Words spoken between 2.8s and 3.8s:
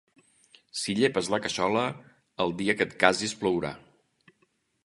que et casis plourà.